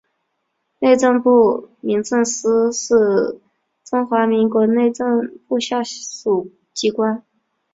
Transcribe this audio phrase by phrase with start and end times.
[0.79, 3.39] 内政部民政司是
[3.83, 7.23] 中华民国内政部下属机关。